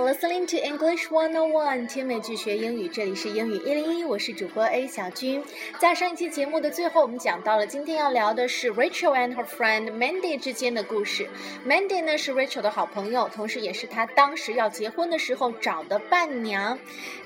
[0.00, 5.42] listening to English 101，听美剧学英语，这里是英语一零一，我是主播 A 小军。
[5.78, 11.28] 在上一期节目的最后，我们讲到了今天要聊的是 Rachel and her friend Mandy 之间的故事。
[11.66, 16.78] Mandy 呢是 Rachel 的好朋友，同时也是她当时要结婚的时候找的伴娘。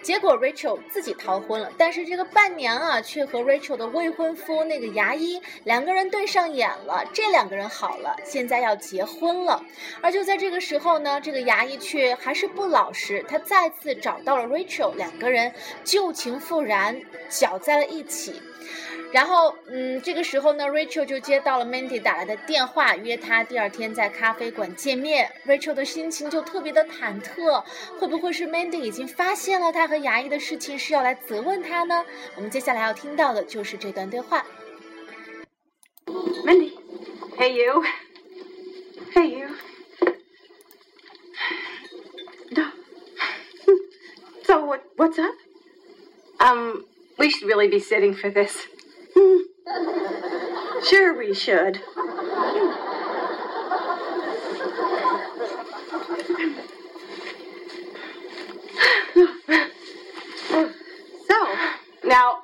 [0.02, 7.04] 结果 Rachel 自己逃婚了，但是这个伴娘啊，却和 Rachel 的未婚夫那个牙医两个人对上眼了。
[7.12, 9.62] 这两个人好了，现在要结婚了。
[10.00, 15.52] 而就在这个时候呢，这个牙医却还是不老实，他再次找到了 Rachel，两个人
[15.84, 18.40] 旧情复燃，搅在了一起。
[19.12, 25.32] 然后，嗯，这个时候呢，Rachel 就接到了 Mandy 打来的电话，约他第二天在咖啡馆见面。
[25.46, 27.64] Rachel 的心情就特别的忐忑，
[27.98, 32.06] 会不会是 Mandy 已经发现了他和牙医的事情，是要来责问他呢？
[32.36, 34.46] 我们接下来要听到的就是这段对话。
[36.06, 38.09] Mandy，Hey you，Hey
[45.00, 45.34] What's up?
[46.40, 46.84] Um,
[47.18, 48.66] we should really be sitting for this.
[50.90, 51.80] sure, we should.
[61.26, 61.56] so
[62.04, 62.40] now,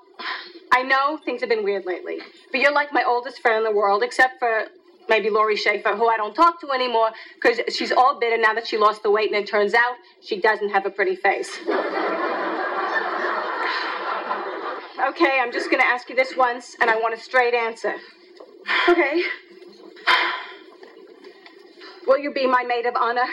[0.72, 2.20] I know things have been weird lately,
[2.50, 4.68] but you're like my oldest friend in the world, except for
[5.10, 8.66] maybe Laurie Schaffer, who I don't talk to anymore because she's all bitter now that
[8.66, 11.50] she lost the weight, and it turns out she doesn't have a pretty face.
[15.16, 17.94] Okay, I'm just going to ask you this once, and I want a straight answer.
[18.88, 19.22] Okay.
[22.06, 23.26] Will you be my maid of honor?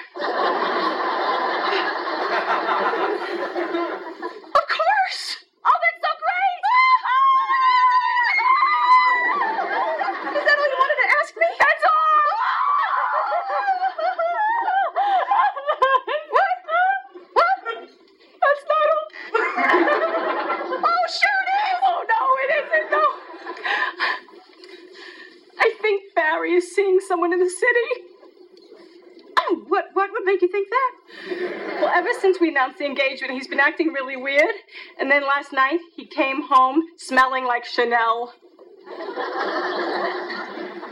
[30.23, 31.81] What, make you think that?
[31.81, 34.55] Well, ever since we announced the engagement, he's been acting really weird.
[34.99, 38.33] And then last night, he came home smelling like Chanel.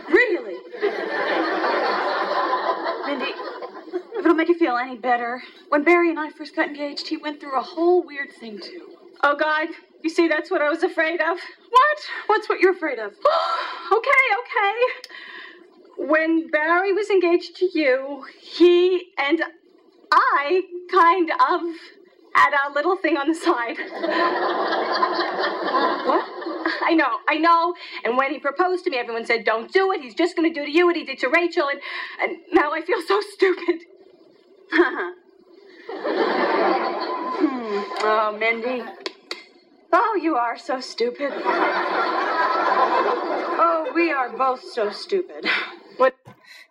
[0.10, 0.58] Really?
[3.06, 3.32] Mindy,
[4.14, 7.18] if it'll make you feel any better, when Barry and I first got engaged, he
[7.18, 8.98] went through a whole weird thing, too.
[9.24, 9.70] Oh, God.
[10.04, 11.38] You see, that's what I was afraid of.
[11.70, 11.98] What?
[12.26, 13.14] What's what you're afraid of?
[13.92, 15.12] okay, okay
[16.08, 19.44] when Barry was engaged to you, he and
[20.12, 21.62] I kind of
[22.34, 23.78] had a little thing on the side.
[26.08, 26.26] what?
[26.84, 27.76] I know, I know.
[28.04, 30.02] And when he proposed to me, everyone said, don't do it.
[30.02, 31.68] He's just going to do to you what he did to Rachel.
[31.70, 31.80] And,
[32.22, 33.82] and now I feel so stupid.
[34.72, 35.12] hmm.
[38.04, 38.84] Oh, Mindy.
[39.94, 41.34] Oh, you are so stupid.
[43.64, 45.46] Oh, we are both so stupid.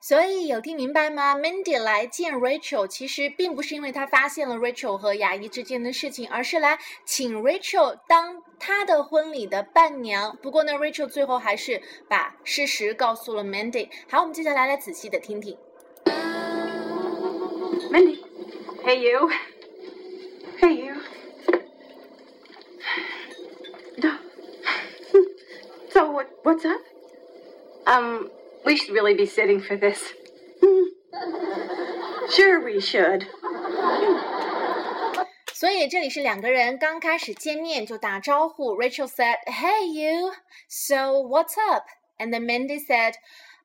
[0.01, 10.39] 所以有听明白吗？Mandy 来见 Rachel，其实并不是因为她发现了 Rachel 和牙医之间的事情，而是来请 Rachel 当她的婚礼的伴娘。
[10.43, 13.89] 不过呢，Rachel 最后还是把事实告诉了 Mandy。
[14.09, 15.57] 好，我们接下来来仔细的听听。
[17.91, 20.95] Mandy，Hey you，Hey you。
[23.97, 24.17] No.
[25.91, 26.29] So what?
[26.43, 26.81] What's up?
[27.85, 28.31] Um.
[28.66, 30.14] We should really be sitting for this.
[32.30, 33.28] sure, we should.
[35.54, 38.76] 所以这里是两个人刚开始见面就打招呼。
[38.76, 40.34] Rachel said, "Hey, you.
[40.68, 41.86] So what's up?"
[42.18, 43.14] And then Mandy said,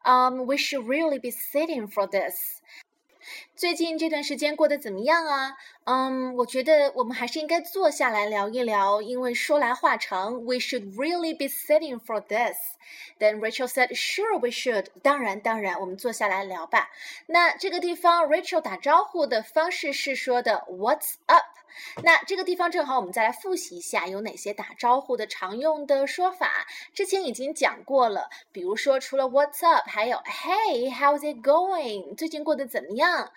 [0.05, 2.60] "Um, we should really be sitting for this."
[3.57, 5.57] 最近这段时间过得怎么样啊？
[5.85, 10.43] 嗯，我觉得我们还是应该坐下来聊一聊，因为说来话长。
[10.43, 12.58] We should really be sitting for this.
[13.20, 16.90] Then Rachel said, "Sure, we should." 当然，当然，我们坐下来聊吧。
[17.28, 21.46] 那这个地方，Rachel 打招呼的方式是说的 "What's up?"
[22.03, 26.66] 那这个地方正好，我们再来复习一下有哪些打招呼的常用的说法。
[26.93, 32.16] 之前已经讲过了，比如说除了 What's up，还有 Hey, how's it going？
[32.16, 33.31] 最近过得怎么样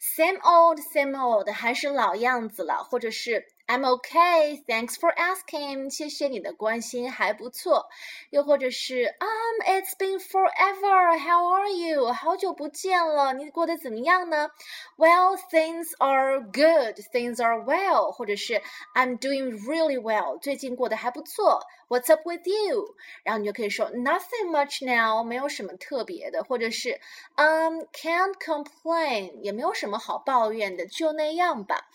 [0.00, 7.87] ？Same old, same old，还是老样子了，或者是 I'm okay, thanks for asking，谢谢你的关心，还不错。
[8.29, 12.11] 又或者是 Um, it's been forever, how are you？
[12.11, 14.49] 好久不见了，你过得怎么样呢？
[14.97, 18.61] Well, things are good, things are well，或者是
[18.93, 21.61] I'm doing really well，最近过得还不错。
[21.87, 22.95] What's up with you？
[23.23, 26.99] 然后你就可以说 Nothing much now，没有什么特别的，或者是
[27.37, 31.87] Um, can't complain，也没有什么好抱怨的，就那样吧。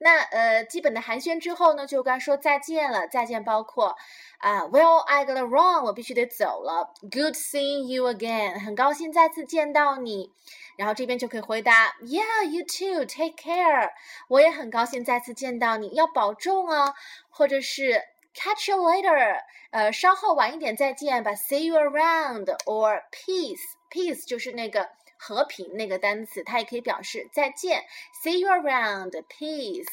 [0.00, 3.08] 那呃，基本的寒暄之后呢，就该说再见了。
[3.08, 3.96] 再见包括
[4.38, 6.92] 啊，Well, I gotta run，我必须得走了。
[7.00, 10.32] Good seeing you again，很高兴再次见到你。
[10.76, 13.04] 然后这边就可以回答，Yeah, you too.
[13.06, 13.90] Take care，
[14.28, 16.94] 我也很高兴再次见到你，要保重啊。
[17.28, 18.00] 或者是
[18.34, 19.40] Catch you later，
[19.70, 21.32] 呃，稍后晚一点再见吧。
[21.32, 24.88] See you around or peace，peace 就是那个。
[25.18, 27.82] 和平那个单词，它也可以表示再见
[28.22, 29.86] ，see you around, peace.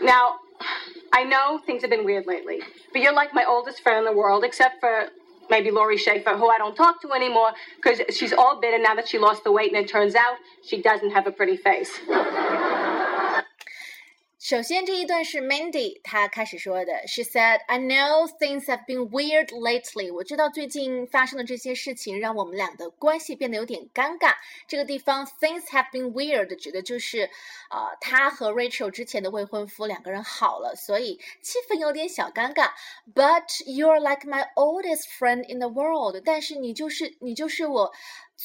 [0.00, 0.38] Now,
[1.10, 2.60] I know things have been weird lately,
[2.92, 5.10] but you're like my oldest friend in the world, except for
[5.48, 9.08] maybe Laurie Schaffer, who I don't talk to anymore because she's all bitter now that
[9.08, 12.00] she lost the weight, and it turns out she doesn't have a pretty face.
[14.44, 17.06] 首先，这一段是 Mandy 她开始说的。
[17.06, 24.34] She said, "I know things have been weird lately." 我知道最近发生的这些事情让我们俩的关系变得有点尴尬。
[24.66, 27.30] 这个地方 "things have been weird" 指的就是，
[27.70, 32.72] 呃，她和 Rachel 之前的未婚夫两个人好了，所以气氛有点小尴尬。
[33.14, 36.20] But you're like my oldest friend in the world.
[36.24, 37.92] 但是你就是你就是我。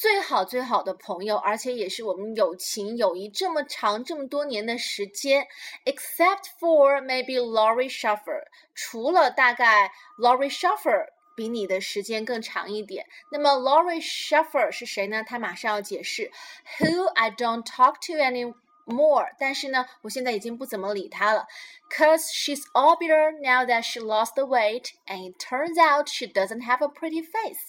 [0.00, 5.48] 最好最好的朋友，而且也是我们友情友谊这么长这么多年的时间
[5.84, 8.44] ，except for maybe Laurie Schaffer，
[8.76, 13.06] 除了大概 Laurie Schaffer 比你的时间更长一点。
[13.32, 15.24] 那么 Laurie Schaffer 是谁呢？
[15.24, 16.30] 他马上要解释
[16.78, 19.34] ，who I don't talk to anymore。
[19.40, 21.48] 但是呢，我现在已经不怎么理他了
[21.90, 26.62] ，cause she's all bitter now that she lost the weight and it turns out she doesn't
[26.62, 27.66] have a pretty face。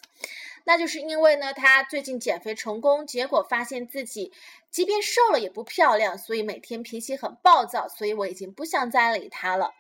[0.69, 4.31] 那就是因为呢，她最近减肥成功，结果发现自己
[4.69, 9.73] 即便瘦了也不漂亮，所以每天脾气很暴躁，所以我已经不想再理她了。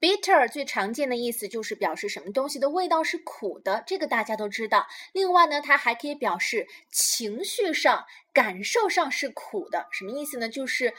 [0.00, 4.86] Bitter 最常见的意思就是表示什么东西的味道是苦的，这个大家都知道。
[5.12, 10.48] 另外呢，它还可以表示情绪上、感受上是苦的，什么意思呢？
[10.48, 10.94] 就是。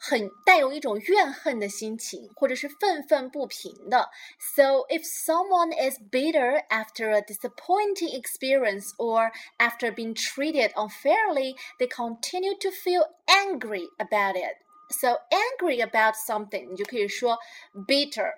[0.00, 4.10] 很带有一种怨恨的心情，或者是愤愤不平的。
[4.54, 12.56] So if someone is bitter after a disappointing experience or after being treated unfairly, they continue
[12.58, 14.58] to feel angry about it.
[14.90, 17.38] So angry about something，你就可以说
[17.86, 18.30] bitter。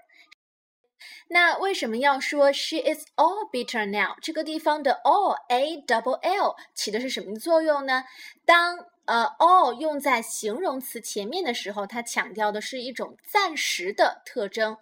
[1.28, 4.16] 那为什么要说 she is all bitter now？
[4.22, 8.04] 这个地方的 all a double l 起的是什么作用呢？
[8.46, 14.76] 当 呃，all 用在形容词前面的时候，它强调的是一种暂时的特征。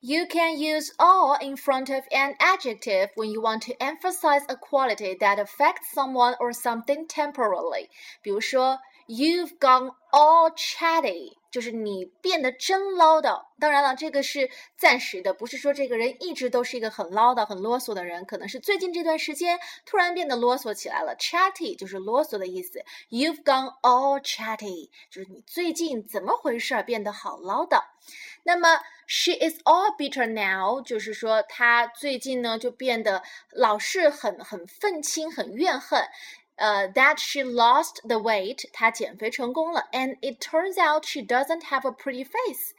[0.00, 4.56] You can use all in front of an adjective when you want to emphasize a
[4.56, 7.88] quality that affects someone or something temporarily.
[8.20, 11.33] 比如说 ，You've gone all chatty.
[11.51, 21.15] 就是你变得真唠叨，当然了，这个是暂时的，不是说这个人一直都是一个很唠叨、很啰嗦的人，可能是最近这段时间突然变得啰嗦起来了。
[21.15, 22.83] Chatty 就是啰嗦的意思。
[23.09, 27.81] You've gone all chatty，就是你最近怎么回事儿，变得好唠叨。
[28.43, 35.99] 那么 She is all bitter now，就是说她最近呢就变得老是很很愤青、很怨恨。
[36.58, 42.74] 呃，that she lost the weight，她减肥成功了，and it turns out she doesn't have a pretty face。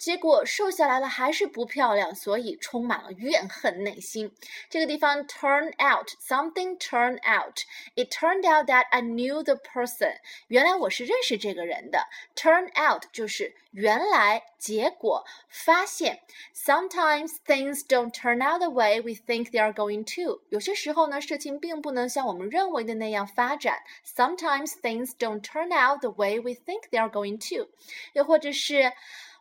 [0.00, 4.34] 结果瘦下来了还是不漂亮，所以充满了怨恨内心。
[4.70, 7.60] 这个地方 turn out something turn out。
[7.96, 10.16] It turned out that I knew the person。
[10.48, 12.08] 原来我是认识这个人的。
[12.34, 16.20] Turn out 就是原来结果发现。
[16.54, 20.40] Sometimes things don't turn out the way we think they are going to。
[20.48, 23.82] 有些时候呢，事情并不能像我们认为的那样发展。
[24.06, 27.68] Sometimes things don't turn out the way we think they are going to。
[28.14, 28.90] 又或者是。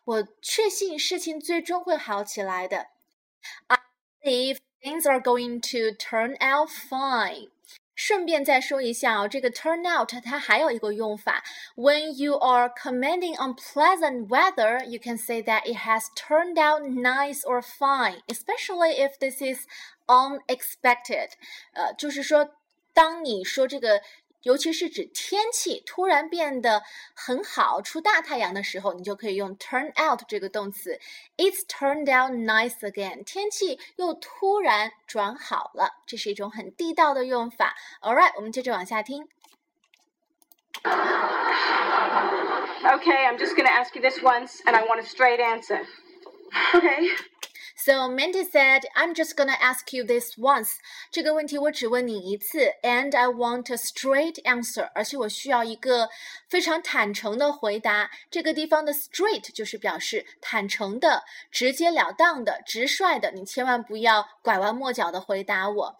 [0.09, 2.89] 我确信事情最终会好起来的。
[3.69, 3.79] I
[4.23, 7.51] believe things are going to turn out fine。
[7.97, 11.45] 顺便再说一下啊，这个 turn out 它还有一个用法。
[11.77, 17.43] When you are commenting on pleasant weather, you can say that it has turned out nice
[17.43, 19.67] or fine, especially if this is
[20.07, 21.31] unexpected。
[21.75, 22.57] 呃，就是说，
[22.93, 24.03] 当你说这个
[24.44, 26.82] 尤其是指天气突然变得
[27.14, 31.00] 很好，出大太阳的时候，你就可以用 turn out 这个动词。
[31.38, 33.24] It's turned out nice again。
[33.24, 37.76] 天气又突然转好了，这是一种很地道的用法。
[38.02, 39.28] All right，我们接着往下听。
[42.82, 45.86] Okay, I'm just gonna ask you this once, and I want a straight answer.
[46.74, 47.10] Okay.
[47.79, 50.75] So Mandy said, "I'm just gonna ask you this once."
[51.11, 56.09] 这个问题我只问你一次，and I want a straight answer，而且我需要一个
[56.49, 58.11] 非常坦诚的回答。
[58.31, 65.97] 这个地方的 straight 就是表示坦诚的、直截了当的、直率的，你千万不要拐弯抹角的回答我。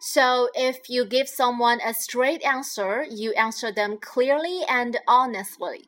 [0.00, 5.84] So if you give someone a straight answer, you answer them clearly and honestly.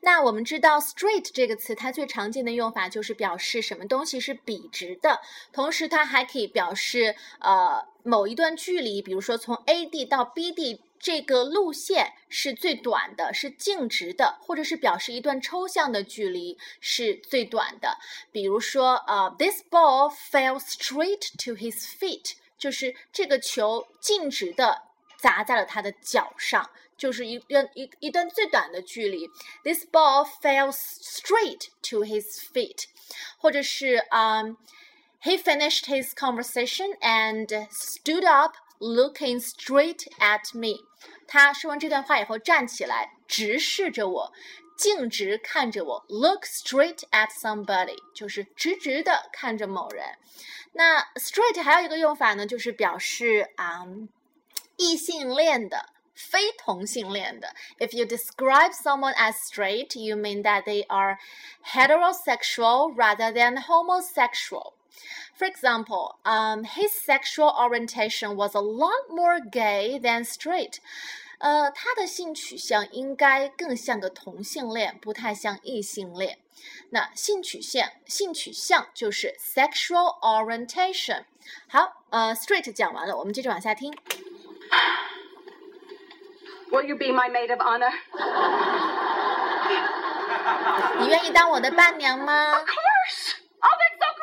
[0.00, 5.20] 那我们知道 straight 这个词，它最常见的用法就是表示什么东西是笔直的，
[5.52, 17.98] 同时它还可以表示呃某一段距离，比如说从 A 地到 B 地这个路线是最短的，是径直的，或者是表示一段抽象的距离是最短的。
[18.32, 24.82] 比如说呃，this ball fell straight to his feet，就是这个球径直的
[25.18, 26.70] 砸在了他的脚上。
[26.96, 29.28] 就是一段一一段最短的距离。
[29.62, 32.84] This ball fell straight to his feet，
[33.38, 34.56] 或者是嗯、
[35.22, 40.84] ，He finished his conversation and stood up, looking straight at me。
[41.26, 44.32] 他说完这段话以后，站起来，直视着我，
[44.76, 50.04] 径直看着我，look straight at somebody，就是直直的看着某人。
[50.72, 53.84] 那 straight 还有一个用法呢，就是表示啊、
[54.76, 55.95] 异性恋的。
[56.15, 57.53] 非同性恋的。
[57.79, 61.17] If you describe someone as straight, you mean that they are
[61.73, 64.73] heterosexual rather than homosexual.
[65.37, 70.79] For example, um, his sexual orientation was a lot more gay than straight.
[71.39, 76.37] 呃，他的性取向应该更像个同性恋，不太像异性恋。
[76.91, 81.23] 那性取向，性取向就是 sexual orientation。
[81.67, 83.91] 好，呃，straight 讲完了，我们接着往下听。
[86.71, 87.91] Will you be my maid of honor?
[90.99, 93.35] 你愿意当我的伴娘吗 Of course!
[93.59, 94.14] Oh, that's so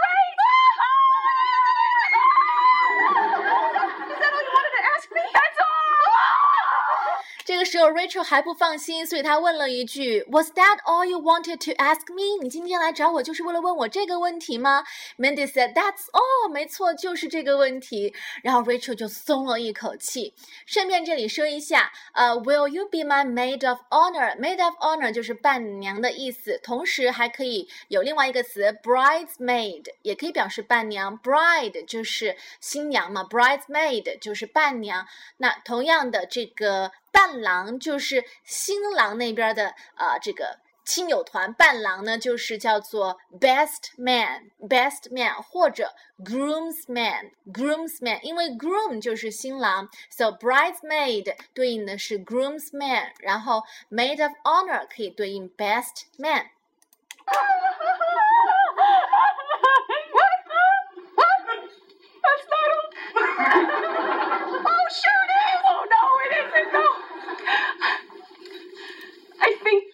[7.74, 12.40] 时候，Rachel 还不放心，所以她问了一句：“Was that all you wanted to ask me？
[12.40, 14.84] 你今天来找我就是为了问我这个问题吗
[15.18, 18.14] ？”Mandy said, "That's all，没错，就是这个问题。
[18.44, 20.36] 然后 Rachel 就松了一口气。
[20.68, 31.20] 顺便这里说一下，呃，Will you be my maid of honor？Maid of honor 就是伴娘的意思，同时还可以有另外一个词 bridesmaid，也可以表示伴娘。
[31.20, 35.08] Bride 就是新娘嘛，bridesmaid 就是伴娘。
[35.38, 36.92] 那同样的这个。
[37.14, 45.94] 伴郎就是新郎那边的呃这个亲友团，伴郎呢就是叫做 best man，best man 或者
[46.26, 56.50] groomsman，groomsman，因为 groom 就是新郎，so bridesmaid 对应的是 groomsman，然后 maid of honor 可以对应 best man。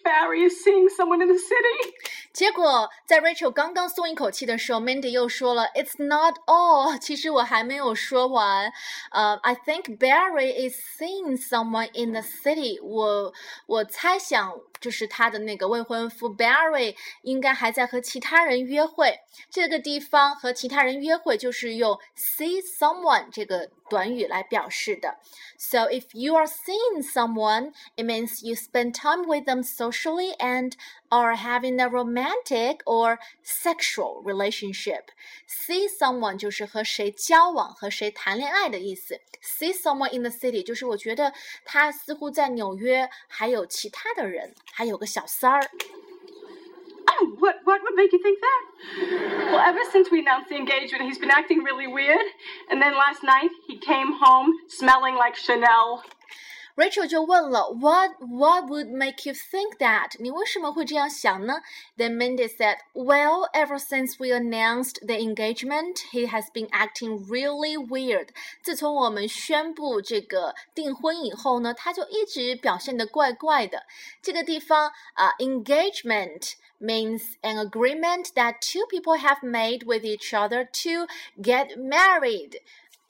[0.03, 1.93] Barry is seeing someone in the city.
[2.31, 8.71] 结果在 Rachel 刚刚松一口气的时候，Mandy 又说了，"It's not all." 其实我还没有说完。
[9.11, 12.79] 呃、uh,，I think Barry is seeing someone in the city.
[12.81, 13.33] 我
[13.65, 19.19] 我猜想 就是他的那个未婚夫 Barry 应该还在和其他人约会。
[19.49, 25.17] 这个地方和其他人约会就是用 see someone 这个短语来表示的。
[25.57, 30.73] So if you are seeing someone, it means you spend time with them socially and
[31.09, 35.05] are having a romantic or sexual relationship.
[35.47, 39.19] See someone 就是和谁交往、和谁谈恋爱的意思。
[39.41, 45.61] See someone in the city 就是我觉得他似乎在纽约还有其他的人，还有个小三儿。
[47.39, 49.51] What what would make you think that?
[49.51, 52.25] Well, ever since we announced the engagement, he's been acting really weird.
[52.69, 56.03] And then last night, he came home smelling like Chanel.
[56.79, 60.11] Rachel 就问了，What What would make you think that？
[60.19, 61.61] 你为什么会这样想呢？
[61.97, 68.29] Then Mindy said, Well, ever since we announced the engagement, he has been acting really weird.
[68.61, 73.83] 自从我们宣布这个订婚以后呢，他就一直表现得怪怪的。
[74.21, 81.07] 这个地方啊、uh,，engagement means an agreement that two people have made with each other to
[81.41, 82.59] get married.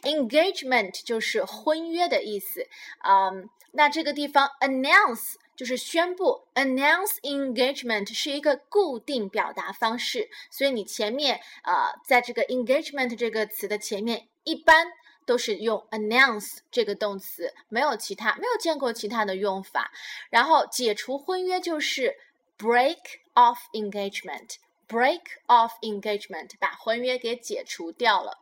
[0.04, 2.68] Engagement 就是婚约的意思，
[3.04, 14.93] 嗯， 那这个地方 announce 就是宣布，announce engagement 是一个固定表达方式，所以你前面呃，在这个 engagement 这个词的前面一般。
[15.27, 19.93] 都是用 announce 这个动词，没有其他，没有见过其他的用法。
[20.29, 22.17] 然后解除婚约就是
[22.59, 22.97] break
[23.35, 28.39] off engagement，break off engagement，把婚约给解除掉了。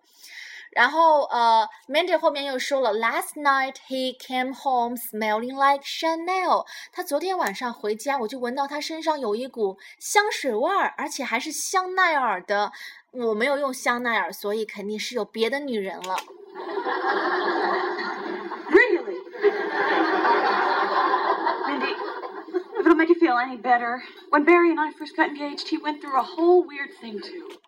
[0.71, 6.65] 然后呃，Mandy 后面又说了，Last night he came home smelling like Chanel。
[6.91, 12.71] 他昨天晚上回家，我就闻到他身上有一股香水味儿，而且还是香奈儿的。
[13.11, 16.15] 我没有用香奈儿，所以肯定是有别的女人了。
[18.71, 19.17] Really?
[21.67, 21.95] Mindy,
[22.79, 24.01] if it'll make you feel any better,
[24.31, 27.59] when Barry and I first got engaged, he went through a whole weird thing too.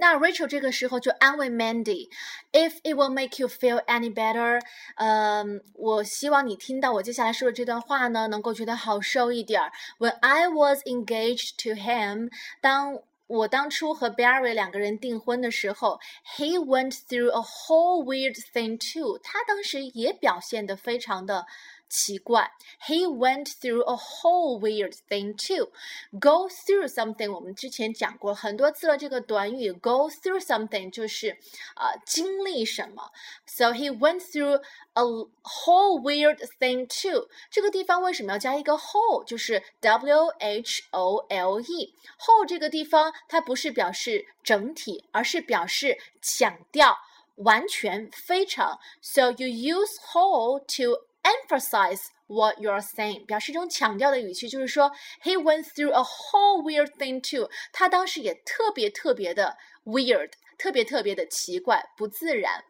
[0.00, 4.62] 那 Rachel 这个时候就安慰 Mandy，If it will make you feel any better，
[4.94, 9.72] 嗯，我希望你听到我接下来说的这段话呢，能够觉得好受一点儿。
[9.98, 15.98] When I was engaged to him，当我当初和 Barry 两个人订婚的时候
[16.36, 21.46] ，He went through a whole weird thing too，他当时也表现得非常的。
[21.89, 22.51] 奇怪，
[22.87, 25.71] He went through a whole weird thing too.
[26.19, 28.97] Go through something，我们之前讲过很多次了。
[28.97, 31.37] 这个短语 go through something 就是
[31.75, 33.11] 呃经历什么。
[33.45, 37.29] So he went through a whole weird thing too。
[37.51, 39.23] 这个地方为什么要加一个 whole？
[39.23, 46.97] 就是 W H O L E。whole 这个地方它不是表示整体，而是表示强调
[47.35, 48.79] 完全非常。
[48.99, 54.92] So you use whole to emphasize what you're saying，表示一种强调的语气，就是说
[55.22, 57.50] ，He went through a whole weird thing too。
[57.72, 62.64] 他当时也特别特别的 weird，特别特别的奇怪，不自然。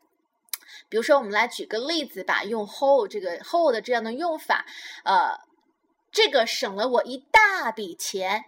[0.89, 4.65] 比如说，我们来举个例子吧，用 whole 这个 whole 的这样的用法，
[5.05, 5.39] 呃，
[6.13, 8.45] 这个省了我一大笔钱。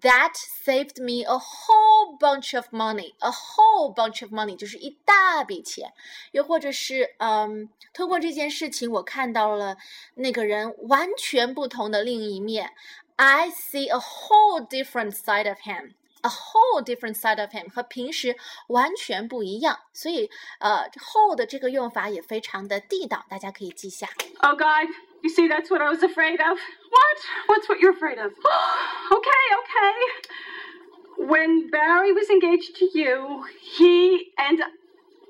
[0.00, 3.14] That saved me a whole bunch of money.
[3.20, 5.92] A whole bunch of money 就是一大笔钱。
[6.32, 9.76] 又或者是，嗯，通过这件事情，我看到了
[10.14, 12.72] 那个人完全不同的另一面。
[13.14, 15.94] I see a whole different side of him.
[16.22, 18.36] A whole different side of him 和平时
[18.68, 19.78] 完全不一样。
[19.92, 20.28] 所以，
[20.58, 24.08] 呃，whole 的这个用法也非常的地道，大家可以记下。
[24.40, 24.88] Oh God.
[25.22, 26.58] You see, that's what I was afraid of.
[26.90, 27.18] What?
[27.48, 28.32] What's what you're afraid of?
[29.10, 31.26] okay, okay.
[31.26, 34.62] When Barry was engaged to you, he and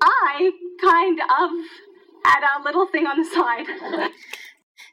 [0.00, 0.50] I
[0.82, 1.50] kind of
[2.24, 3.68] had a little thing on the side.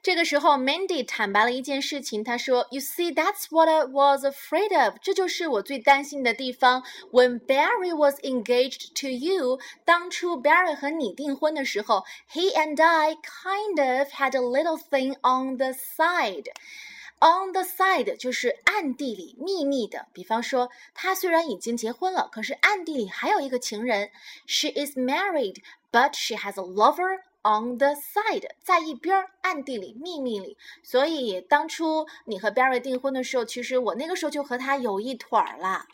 [0.07, 2.23] 这个时候，Mandy 坦白了一件事情。
[2.23, 4.95] 他说：“You see, that's what I was afraid of。
[5.01, 6.83] 这就是我最担心的地方。
[7.11, 15.15] When Barry was engaged to you，当初 Barry 和你订婚的时候，He and I kind of had a little thing
[15.21, 20.07] on the side。On the side 就是暗地里、秘密的。
[20.11, 24.11] 比方说，他虽然已经结婚了，可是暗地里还有一个情人。
[24.45, 25.57] She is married,
[25.91, 30.57] but she has a lover。” On the side，在一边儿，暗地里、秘密里。
[30.81, 35.85] 所以当初你和 Barry 订婚的时候，其实我那个时候就和他有一腿儿了。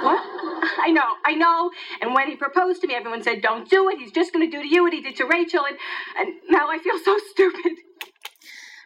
[0.00, 0.20] What?
[0.80, 1.72] I know, I know.
[2.00, 3.98] And when he proposed to me, everyone said, "Don't do it.
[3.98, 5.76] He's just going to do to you what he did to Rachel." And
[6.14, 7.78] and now I feel so stupid.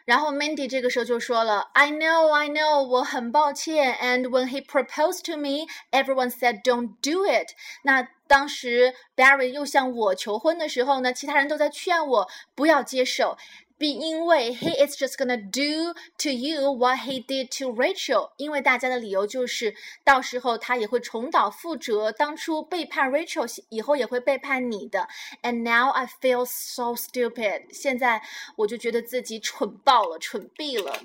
[0.05, 3.93] 然后 Mandy 这个时候就说了，I know, I know，我很抱歉。
[4.01, 13.37] And when he proposed to me, everyone said, "Don't do it." 那 当时 Barry 又向我求婚的时候呢，其他人都在劝我不要接受。
[13.79, 25.09] be 因为 he is just gonna do to you what he did to Rachel，因为大家的理由就是到时候他也会重蹈覆辙，当初背叛 Rachel，以后也会背叛你的。
[25.41, 28.21] And now I feel so stupid，现在
[28.55, 31.01] 我就觉得自己蠢爆了，蠢毙了。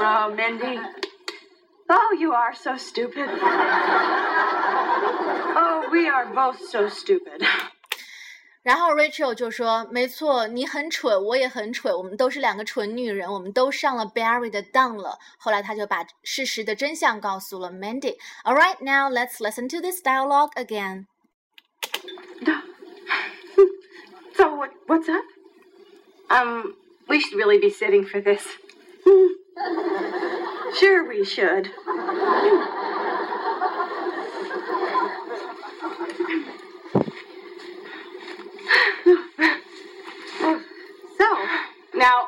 [0.00, 0.80] oh, Mindy.
[1.10, 1.10] Hmm.
[1.90, 3.28] Oh, you are so stupid.
[5.54, 7.46] oh, we are both so stupid.
[8.62, 21.06] 然后 Rachel 就说：“没错，你很蠢，我也很蠢，我们都是两个蠢女人，我们都上了 Barry 的当了。”后来他就把事实的真相告诉了 Mandy。All right, now let's listen to this dialogue again.
[24.34, 25.22] So what, what's up?
[26.28, 26.74] Um,
[27.06, 28.42] we should really be sitting for this.
[30.79, 31.71] sure, we should.
[41.17, 41.27] So,
[41.95, 42.27] now,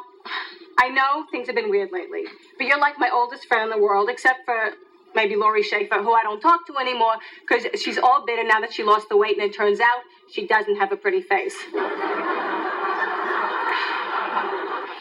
[0.80, 2.24] I know things have been weird lately,
[2.58, 4.72] but you're like my oldest friend in the world, except for
[5.16, 8.74] maybe Laurie Schaffer, who I don't talk to anymore because she's all bitter now that
[8.74, 11.56] she lost the weight, and it turns out she doesn't have a pretty face.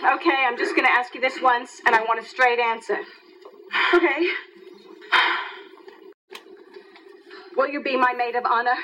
[0.05, 2.99] Okay, I'm just going to ask you this once, and I want a straight answer.
[3.95, 4.29] Okay.
[7.57, 8.75] Will you be my maid of honor?